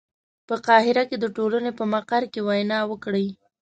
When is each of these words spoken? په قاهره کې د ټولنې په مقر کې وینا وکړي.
په 0.47 0.55
قاهره 0.65 1.03
کې 1.09 1.17
د 1.19 1.25
ټولنې 1.35 1.71
په 1.79 1.83
مقر 1.93 2.23
کې 2.33 2.41
وینا 2.47 2.79
وکړي. 2.91 3.27